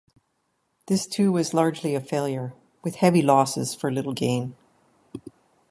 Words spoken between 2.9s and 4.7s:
heavy losses for little gain.